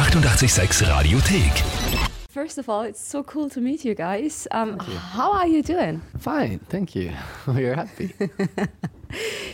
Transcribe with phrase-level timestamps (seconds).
[0.00, 2.08] 886 Radiothek.
[2.30, 4.48] First of all, it's so cool to meet you guys.
[4.50, 6.00] Um, How are you doing?
[6.18, 7.12] Fine, thank you.
[7.46, 8.14] We're happy.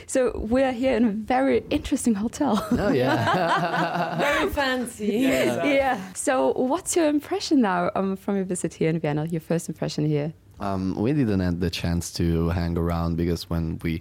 [0.07, 2.65] So we're here in a very interesting hotel.
[2.73, 4.19] oh yeah.
[4.19, 5.07] Very fancy.
[5.07, 6.13] yeah.
[6.13, 9.25] So what's your impression now um, from your visit here in Vienna?
[9.25, 10.33] Your first impression here?
[10.61, 14.01] um, we didn't have the chance to hang around because when we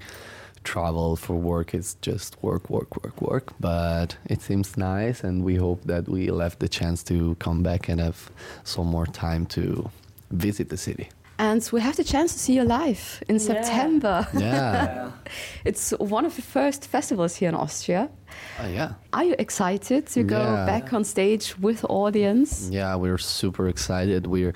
[0.65, 3.53] travel for work, is just work, work, work, work.
[3.59, 7.87] But it seems nice, and we hope that we'll have the chance to come back
[7.89, 8.29] and have
[8.63, 9.89] some more time to
[10.31, 11.07] visit the city.
[11.37, 13.41] And we have the chance to see you live in Yeah.
[13.47, 14.27] September.
[14.39, 15.11] Yeah.
[15.65, 18.09] It's one of the first festivals here in Austria.
[18.59, 18.89] Oh, yeah.
[19.11, 20.65] Are you excited to go Yeah.
[20.65, 22.69] back on stage with audience?
[22.71, 24.27] Yeah, we're super excited.
[24.27, 24.53] We're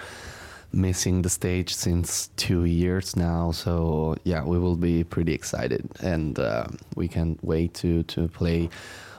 [0.71, 6.39] missing the stage since two years now, so yeah, we will be pretty excited, and
[6.39, 8.69] uh, we can't wait to to play.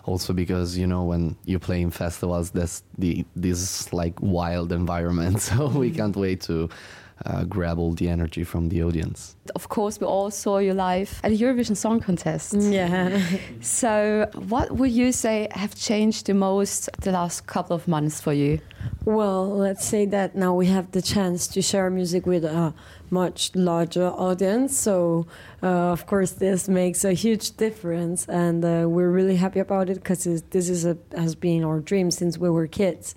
[0.05, 5.41] Also, because you know when you play in festivals, that's the this like wild environment,
[5.49, 6.69] so we can't wait to
[7.27, 9.37] uh, grab all the energy from the audience.
[9.55, 12.55] Of course, we all saw you live at the Eurovision Song Contest.
[12.55, 13.21] Yeah.
[13.61, 18.33] So, what would you say have changed the most the last couple of months for
[18.33, 18.61] you?
[19.05, 22.75] Well, let's say that now we have the chance to share music with a
[23.11, 24.79] much larger audience.
[24.79, 25.27] So,
[25.63, 29.95] uh, of course, this makes a huge difference, and uh, we're really happy about it
[29.95, 33.15] because this is a, has been our dream since we were kids.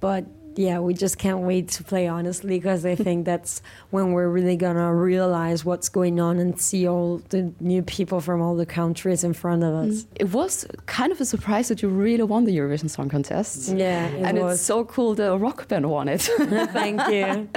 [0.00, 0.26] But
[0.66, 4.56] yeah, we just can't wait to play honestly because I think that's when we're really
[4.56, 9.22] gonna realize what's going on and see all the new people from all the countries
[9.22, 9.94] in front of us.
[10.02, 10.06] Mm.
[10.24, 13.68] It was kind of a surprise that you really won the Eurovision Song Contest.
[13.68, 14.54] Yeah, it and was.
[14.54, 16.22] it's so cool the rock band won it.
[16.80, 17.48] Thank you.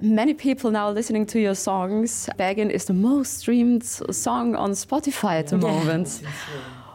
[0.00, 2.28] Many people now listening to your songs.
[2.36, 5.72] Beggin is the most streamed song on Spotify at the Yeah.
[5.72, 6.22] moment.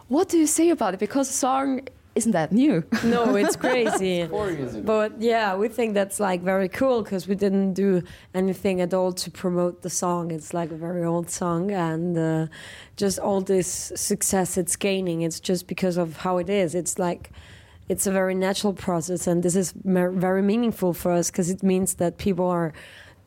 [0.07, 0.99] What do you say about it?
[1.01, 1.81] Because the song
[2.15, 2.83] isn't that new.
[3.03, 4.27] No, it's crazy.
[4.83, 9.13] but yeah, we think that's like very cool because we didn't do anything at all
[9.13, 10.31] to promote the song.
[10.31, 12.47] It's like a very old song, and uh,
[12.97, 16.75] just all this success it's gaining, it's just because of how it is.
[16.75, 17.31] It's like
[17.87, 21.95] it's a very natural process, and this is very meaningful for us because it means
[21.95, 22.73] that people are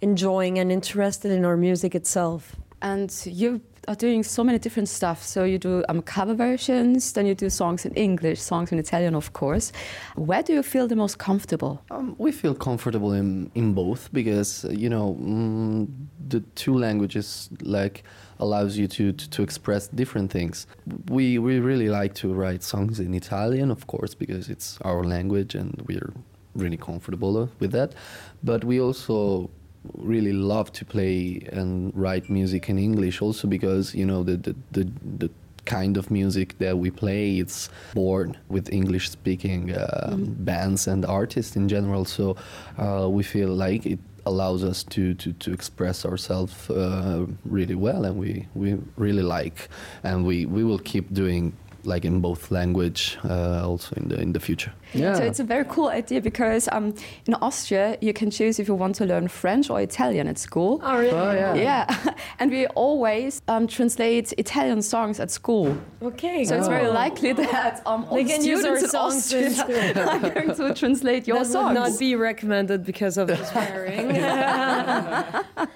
[0.01, 2.57] enjoying and interested in our music itself.
[2.83, 5.23] And you are doing so many different stuff.
[5.23, 9.15] So you do um, cover versions, then you do songs in English, songs in Italian,
[9.15, 9.73] of course.
[10.17, 11.83] Where do you feel the most comfortable?
[11.91, 15.89] Um, we feel comfortable in in both because uh, you know mm,
[16.29, 18.05] the two languages like
[18.39, 20.67] allows you to, to to express different things.
[21.09, 25.55] We we really like to write songs in Italian, of course, because it's our language
[25.55, 26.13] and we're
[26.55, 27.95] really comfortable with that.
[28.43, 29.51] But we also
[29.93, 34.57] really love to play and write music in English also because you know the the,
[34.73, 35.31] the, the
[35.65, 41.57] kind of music that we play it's born with english speaking uh, bands and artists
[41.57, 42.05] in general.
[42.05, 42.37] So
[42.79, 48.05] uh, we feel like it allows us to to, to express ourselves uh, really well
[48.05, 49.69] and we we really like
[50.03, 51.53] and we we will keep doing
[51.87, 55.45] like in both language uh, also in the in the future yeah So it's a
[55.45, 56.95] very cool idea because um,
[57.27, 60.81] in Austria you can choose if you want to learn French or Italian at school.
[60.83, 61.11] Oh, really?
[61.11, 61.55] Oh, yeah.
[61.55, 65.77] Yeah, and we always um, translate Italian songs at school.
[66.03, 66.45] Okay.
[66.45, 69.33] So it's very likely that um, all They the can use our students in songs
[69.33, 71.67] in Austria are going to translate your that songs.
[71.67, 74.09] would not be recommended because of the swearing.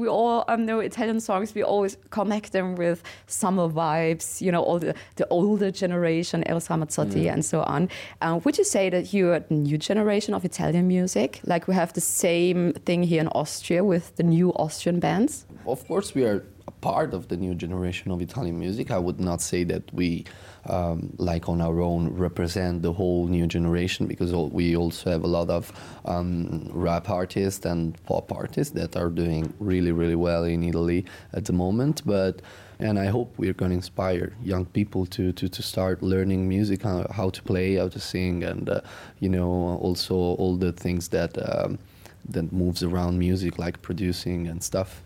[0.00, 1.54] we all um, know Italian songs.
[1.54, 6.68] We always connect them with summer vibes, you know, all the, the older generation, Eros
[6.68, 7.88] Ramazzotti and so on.
[8.22, 11.40] Um, would you say that you're the new generation of Italian music?
[11.44, 15.46] Like we have the same thing here in Austria with the new Austrian bands?
[15.66, 18.86] of course we are a part of the new generation of Italian music.
[18.90, 20.24] I would not say that we,
[20.76, 20.98] um,
[21.30, 25.48] like on our own, represent the whole new generation because we also have a lot
[25.58, 25.62] of
[26.04, 31.04] um, rap artists and pop artists that are doing really, really well in Italy
[31.38, 32.02] at the moment.
[32.04, 32.34] But
[32.88, 36.82] and I hope we're going to inspire young people to, to, to start learning music,
[36.82, 38.80] how, how to play, how to sing, and uh,
[39.18, 39.50] you know
[39.86, 41.78] also all the things that um,
[42.34, 45.02] that moves around music, like producing and stuff.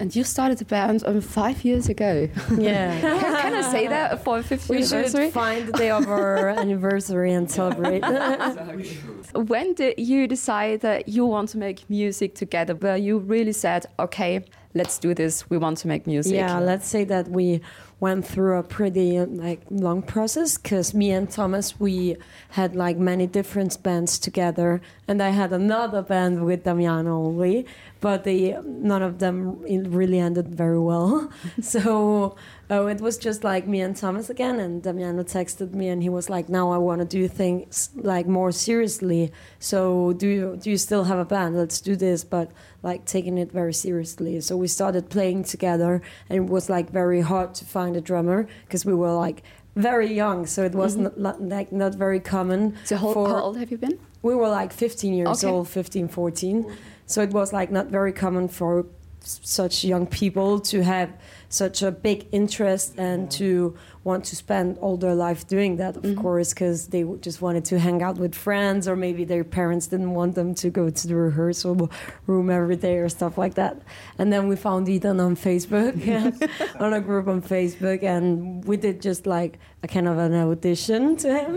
[0.00, 2.28] And you started the band um, five years ago.
[2.58, 3.00] yeah.
[3.00, 5.26] can, can I say that for 50th We anniversary?
[5.26, 8.02] should find the day of our anniversary and celebrate.
[9.34, 12.74] When did you decide that you want to make music together?
[12.74, 14.44] Where you really said, okay,
[14.74, 15.48] let's do this.
[15.50, 16.34] We want to make music.
[16.34, 17.60] yeah, let's say that we
[18.00, 22.16] went through a pretty like long process because me and Thomas we
[22.50, 27.66] had like many different bands together, and I had another band with Damiano only.
[28.04, 29.62] But they none of them
[29.98, 31.32] really ended very well.
[31.62, 32.36] so
[32.70, 36.10] uh, it was just like me and Thomas again, and Damiano texted me, and he
[36.10, 39.32] was like, "Now I want to do things like more seriously.
[39.58, 41.56] So do you do you still have a band?
[41.56, 42.50] Let's do this, but
[42.82, 47.22] like taking it very seriously." So we started playing together, and it was like very
[47.22, 49.42] hard to find a drummer because we were like
[49.76, 51.16] very young, so it was Mhm.
[51.16, 52.74] not, like not very common.
[52.84, 53.98] So how, for- how old have you been?
[54.22, 55.52] we were like 15 years Okay.
[55.52, 56.64] old 15 14
[57.06, 58.86] so it was like not very common for
[59.22, 61.10] s- such young people to have
[61.54, 66.02] such a big interest and to want to spend all their life doing that of
[66.02, 66.16] Mhm.
[66.24, 70.12] course because they just wanted to hang out with friends or maybe their parents didn't
[70.20, 71.74] want them to go to the rehearsal
[72.26, 73.74] room every day or stuff like that.
[74.18, 75.94] And then we found ethan on facebook
[76.84, 79.52] on a group on facebook and we did just like
[79.82, 81.52] a kind of an audition to him.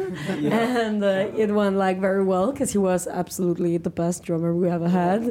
[0.53, 4.67] And uh, it went like very well because he was absolutely the best drummer we
[4.77, 5.21] ever had.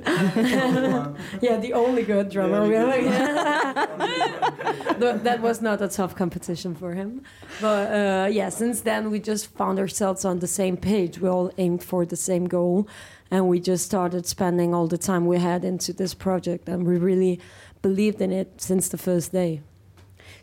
[1.47, 4.56] yeah, the only good drummer we ever had.
[5.01, 7.23] Th- that was not a tough competition for him.
[7.61, 11.19] But uh, yeah, since then we just found ourselves on the same page.
[11.19, 12.89] We all aimed for the same goal,
[13.31, 16.97] and we just started spending all the time we had into this project, and we
[16.97, 17.41] really
[17.83, 19.61] believed in it since the first day.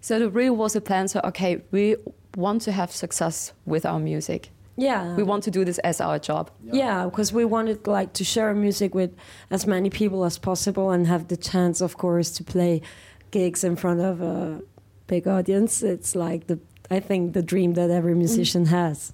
[0.02, 1.08] So there really was a plan.
[1.08, 1.96] So okay, we
[2.36, 4.50] want to have success with our music.
[4.76, 6.50] Yeah, We want to do this as our job.
[6.64, 9.12] Yeah, because we wanted like to share music with
[9.52, 12.82] as many people as possible and have the chance, of course, to play
[13.34, 14.62] gigs in front of a
[15.08, 15.84] big audience.
[15.84, 16.60] It's like the
[16.92, 19.12] I think the dream that every musician has.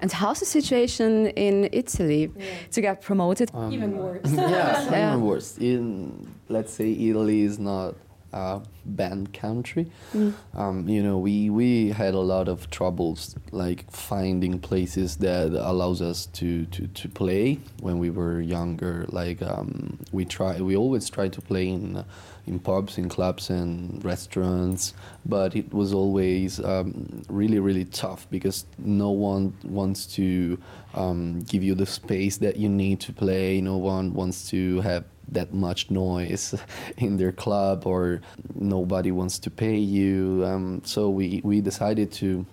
[0.00, 2.30] And how's the situation in Italy
[2.74, 3.50] to get promoted?
[3.54, 4.30] Um, Even worse.
[4.32, 5.08] yeah, Yeah.
[5.12, 5.58] even worse.
[5.58, 7.94] In let's say Italy is not
[8.32, 9.86] a band country.
[10.14, 10.32] Mm.
[10.54, 16.00] Um, you know, we we had a lot of troubles like finding places that allows
[16.00, 19.06] us to to to play when we were younger.
[19.08, 22.04] Like um, we try, we always try to play in uh,
[22.46, 24.94] in pubs, in clubs, and restaurants,
[25.24, 30.58] but it was always um, really really tough because no one wants to
[30.94, 33.60] um, give you the space that you need to play.
[33.60, 36.54] No one wants to have that much noise
[36.98, 38.20] in their club or
[38.54, 42.44] nobody wants to pay you um, so we, we decided to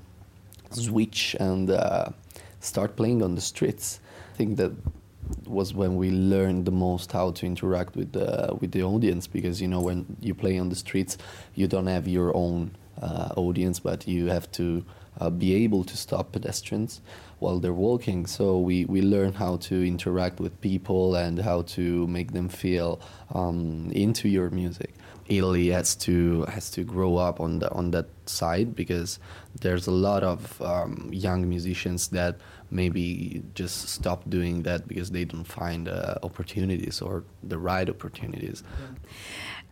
[0.72, 2.10] switch and uh,
[2.60, 4.00] start playing on the streets
[4.34, 4.72] i think that
[5.46, 9.62] was when we learned the most how to interact with the with the audience because
[9.62, 11.18] you know when you play on the streets
[11.56, 12.72] you don't have your own
[13.02, 14.84] uh, audience but you have to
[15.20, 17.02] uh, be able to stop pedestrians
[17.40, 18.26] while they're walking.
[18.26, 23.00] So we we learn how to interact with people and how to make them feel
[23.34, 24.94] um, into your music.
[25.28, 29.20] Italy has to has to grow up on the on that side because
[29.62, 32.38] there's a lot of um, young musicians that
[32.72, 38.64] maybe just stop doing that because they don't find uh, opportunities or the right opportunities.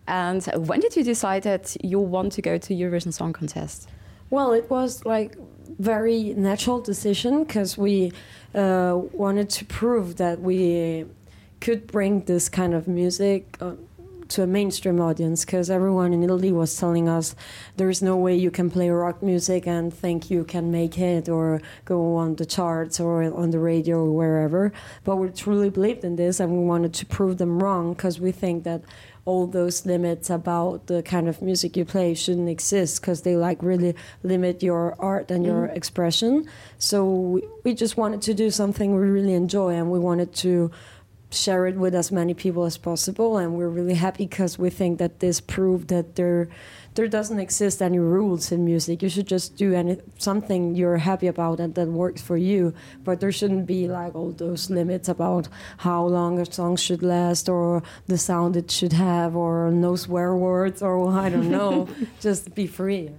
[0.08, 3.90] And when did you decide that you want to go to Eurovision Song Contest?
[4.30, 5.38] Well, it was like
[5.80, 8.12] very natural decision because we
[8.56, 11.06] uh, wanted to prove that we
[11.60, 13.74] could bring this kind of music uh,
[14.30, 17.36] to a mainstream audience because everyone in Italy was telling us
[17.78, 21.30] there is no way you can play rock music and think you can make it
[21.30, 24.72] or go on the charts or on the radio or wherever.
[25.04, 28.32] But we truly believed in this and we wanted to prove them wrong because we
[28.32, 28.82] think that
[29.28, 33.62] all those limits about the kind of music you play shouldn't exist because they like
[33.62, 33.94] really
[34.24, 35.76] limit your art and your mm-hmm.
[35.76, 36.50] expression.
[36.78, 40.72] So we, we just wanted to do something we really enjoy and we wanted to
[41.30, 44.98] share it with as many people as possible and we're really happy because we think
[44.98, 46.48] that this proved that there
[46.96, 49.04] there doesn't exist any rules in music.
[49.04, 53.20] You should just do any something you're happy about and that works for you but
[53.20, 57.84] there shouldn't be like all those limits about how long a song should last or
[58.08, 61.90] the sound it should have or no swear words or i don't know.
[62.22, 63.12] Just be free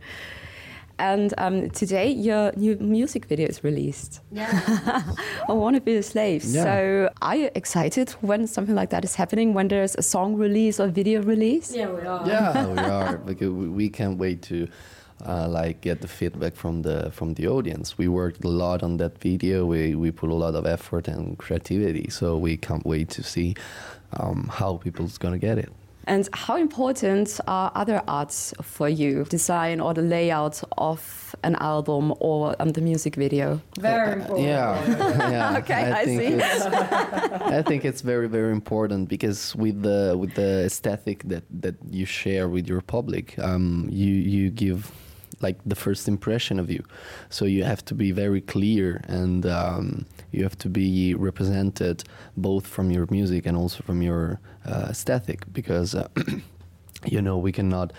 [0.98, 4.20] And um, today your new music video is released.
[4.32, 5.02] yeah
[5.48, 6.44] I want to be a slave.
[6.44, 6.64] Yeah.
[6.64, 9.54] So are you excited when something like that is happening?
[9.54, 11.74] When there's a song release or video release?
[11.74, 14.68] yeah we are yeah, we are because we we can't wait to
[15.26, 17.98] uh, like get the feedback from the from the audience.
[17.98, 19.66] We worked a lot on that video.
[19.66, 23.54] We we put a lot of effort and creativity, so we can't wait to see
[24.12, 25.72] um, how people's gonna get it.
[26.08, 29.24] And how important are other arts for you?
[29.24, 33.60] Design or the layout of an album or um, the music video?
[33.78, 35.58] very important Yeah, yeah.
[35.58, 36.26] Okay, I think see.
[36.38, 36.66] It's,
[37.58, 42.06] I think it's very, very important because with the with the aesthetic that that you
[42.06, 44.90] share with your public, um, you you give
[45.40, 46.82] like the first impression of you.
[47.28, 52.04] So you have to be very clear and um, you have to be represented
[52.36, 55.94] both from your music and also from your uh, aesthetic because.
[55.94, 56.08] Uh,
[57.06, 57.92] you know we cannot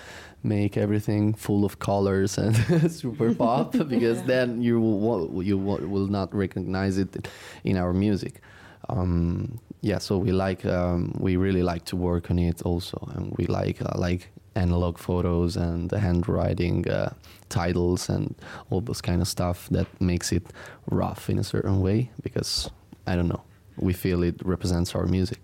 [0.44, 2.56] make everything full of colors and
[2.92, 7.28] super pop because then you will you will not recognize it
[7.64, 8.42] in our music
[8.90, 13.34] um, yeah so we like um, we really like to work on it also and
[13.38, 14.30] we like uh, like
[14.60, 17.14] analog photos and handwriting uh,
[17.50, 18.36] titles and
[18.70, 20.46] all those kind of stuff that makes it
[20.92, 22.70] rough in a certain way because
[23.08, 23.44] i don't know
[23.78, 25.40] we feel it represents our music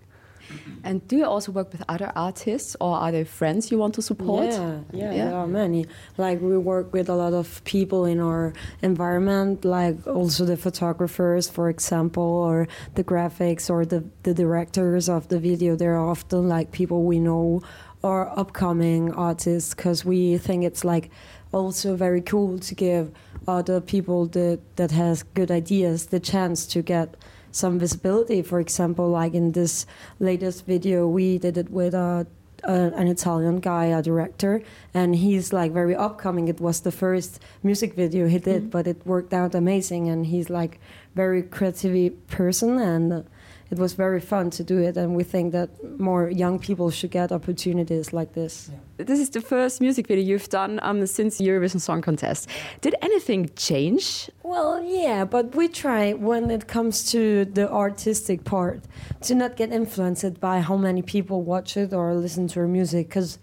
[0.84, 4.02] and do you also work with other artists or are there friends you want to
[4.02, 4.46] support?
[4.46, 5.86] Yeah, yeah, yeah, there are many.
[6.16, 11.48] Like we work with a lot of people in our environment, like also the photographers,
[11.48, 15.74] for example, or the graphics or the, the directors of the video.
[15.74, 17.62] They're often like people we know
[18.06, 21.10] or upcoming artists because we think it's like
[21.52, 23.10] also very cool to give
[23.48, 27.16] other people that that has good ideas the chance to get
[27.50, 28.42] some visibility.
[28.42, 29.86] For example, like in this
[30.20, 32.26] latest video, we did it with a,
[32.64, 34.62] a, an Italian guy, a director,
[34.94, 36.48] and he's like very upcoming.
[36.48, 38.76] It was the first music video he did, mm-hmm.
[38.76, 40.78] but it worked out amazing, and he's like
[41.14, 43.24] very creative person and
[43.70, 45.68] it was very fun to do it, and we think that
[45.98, 48.70] more young people should get opportunities like this.
[48.70, 49.04] Yeah.
[49.04, 52.48] This is the first music video you've done um, since Eurovision Song Contest.
[52.80, 54.30] Did anything change?
[54.42, 58.82] Well, yeah, but we try when it comes to the artistic part
[59.22, 63.08] to not get influenced by how many people watch it or listen to our music,
[63.08, 63.38] because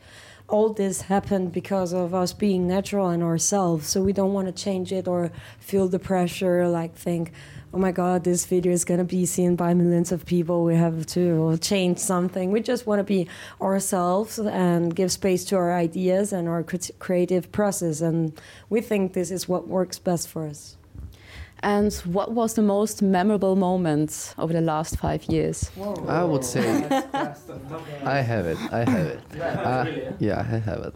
[0.50, 3.88] all this happened because of us being natural and ourselves.
[3.88, 7.32] So we don't want to change it or feel the pressure, like think
[7.74, 10.76] oh my god this video is going to be seen by millions of people we
[10.76, 13.28] have to change something we just want to be
[13.62, 16.64] ourselves and give space to our ideas and our
[17.00, 20.78] creative process and we think this is what works best for us
[21.64, 25.70] and what was the most memorable moment over the last five years?
[25.70, 25.96] Whoa.
[26.08, 26.62] I would say
[28.04, 28.58] I have it.
[28.72, 29.22] I have it.
[29.42, 29.86] Uh,
[30.20, 30.96] yeah, I have it.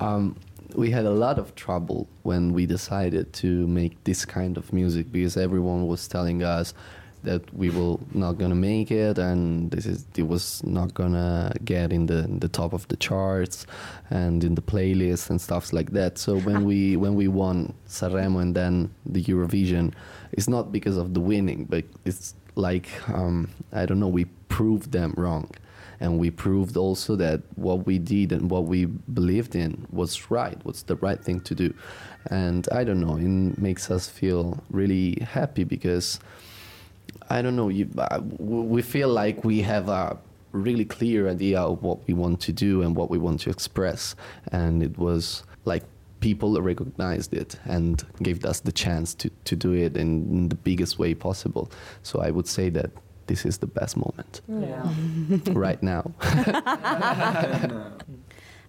[0.00, 0.36] Um,
[0.74, 5.10] we had a lot of trouble when we decided to make this kind of music
[5.10, 6.74] because everyone was telling us
[7.22, 11.92] that we were not gonna make it and this is it was not gonna get
[11.92, 13.66] in the in the top of the charts
[14.10, 16.18] and in the playlist and stuff like that.
[16.18, 19.92] So when we when we won Sanremo and then the Eurovision
[20.32, 24.92] it's not because of the winning but it's like um, I don't know we proved
[24.92, 25.50] them wrong.
[26.00, 30.64] And we proved also that what we did and what we believed in was right,
[30.64, 31.74] was the right thing to do.
[32.30, 36.20] And I don't know, it makes us feel really happy because
[37.30, 40.16] I don't know, you, uh, we feel like we have a
[40.52, 44.14] really clear idea of what we want to do and what we want to express,
[44.52, 45.84] and it was like
[46.20, 50.56] people recognized it and gave us the chance to, to do it in, in the
[50.56, 51.70] biggest way possible.
[52.02, 52.90] So I would say that
[53.26, 54.82] this is the best moment yeah.
[55.52, 56.10] right now.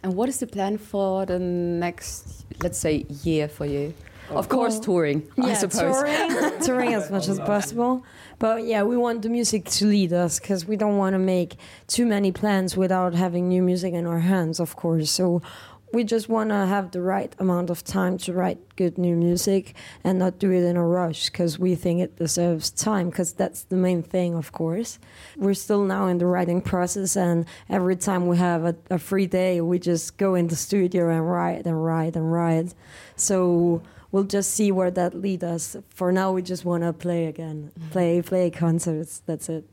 [0.03, 3.93] and what is the plan for the next, let's say, year for you?
[4.29, 5.31] Of course, well, touring.
[5.37, 8.03] Yeah, I suppose touring, touring as much as possible.
[8.37, 11.57] But yeah, we want the music to lead us because we don't want to make
[11.87, 15.11] too many plans without having new music in our hands, of course.
[15.11, 15.41] So
[15.91, 19.75] we just want to have the right amount of time to write good new music
[20.03, 23.63] and not do it in a rush because we think it deserves time because that's
[23.63, 24.99] the main thing of course
[25.37, 29.25] we're still now in the writing process and every time we have a, a free
[29.25, 32.73] day we just go in the studio and write and write and write
[33.15, 37.25] so we'll just see where that leads us for now we just want to play
[37.25, 39.65] again play play concerts that's it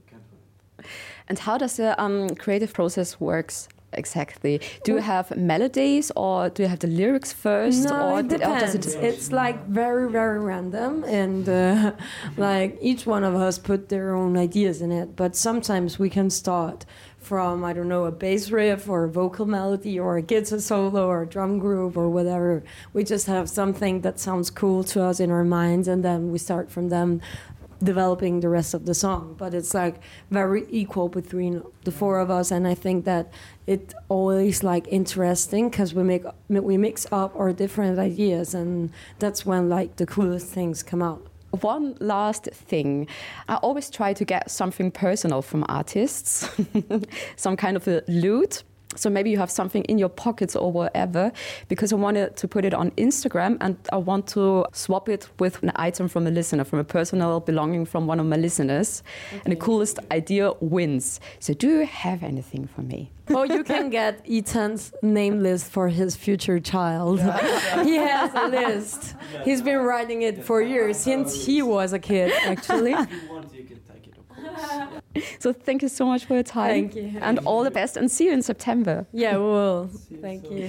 [1.28, 4.60] and how does the um, creative process works exactly?
[4.84, 7.84] Do you have melodies or do you have the lyrics first?
[7.84, 8.74] No, or it depends.
[8.74, 11.92] It it's like very, very random, and uh,
[12.36, 15.16] like each one of us put their own ideas in it.
[15.16, 16.84] But sometimes we can start
[17.26, 21.08] from I don't know a bass riff or a vocal melody or a guitar solo
[21.08, 22.62] or a drum groove or whatever.
[22.92, 26.38] We just have something that sounds cool to us in our minds, and then we
[26.38, 27.20] start from them
[27.82, 29.96] developing the rest of the song but it's like
[30.30, 33.30] very equal between the four of us and i think that
[33.66, 39.44] it always like interesting because we make we mix up our different ideas and that's
[39.44, 43.06] when like the coolest things come out one last thing.
[43.48, 46.48] I always try to get something personal from artists
[47.36, 48.62] some kind of a loot
[48.96, 51.32] So maybe you have something in your pockets or whatever
[51.68, 55.62] because I wanted to put it on Instagram and I want to swap it with
[55.62, 59.02] an item from a listener, from a personal belonging from one of my listeners.
[59.28, 59.42] Okay.
[59.44, 61.20] And the coolest idea wins.
[61.40, 63.12] So do you have anything for me?
[63.28, 67.18] Oh, you can get Ethan's name list for his future child.
[67.82, 69.16] he has a list.
[69.44, 72.94] He's been writing it for years, since he was a kid, actually.
[75.40, 76.90] So thank you so much for your time.
[76.90, 77.12] Thank you.
[77.20, 79.06] And all the best and see you in September.
[79.12, 79.90] Yeah, we will.
[80.20, 80.68] Thank you.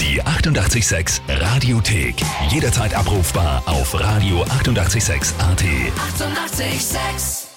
[0.00, 2.14] Die 886 Radiothek.
[2.50, 4.58] Jederzeit abrufbar auf radio886.at.
[4.58, 5.34] 886!
[5.38, 7.47] 886.